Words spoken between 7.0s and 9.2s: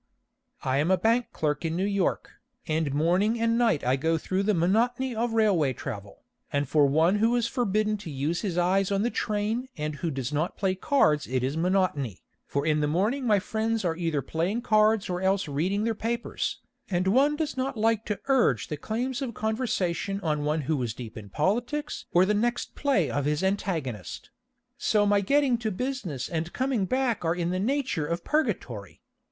who is forbidden to use his eyes on the